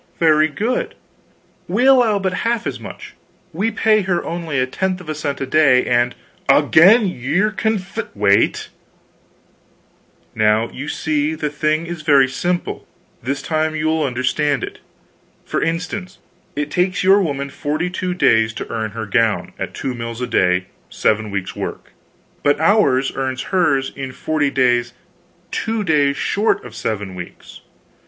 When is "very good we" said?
0.19-1.85